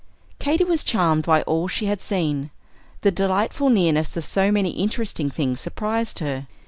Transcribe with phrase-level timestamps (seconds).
[0.39, 2.49] Katy was charmed by all she had seen.
[3.01, 6.47] The delightful nearness of so many interesting things surprised her.